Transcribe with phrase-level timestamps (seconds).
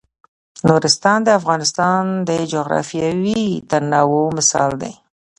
[0.67, 4.93] نورستان د افغانستان د جغرافیوي تنوع مثال دی.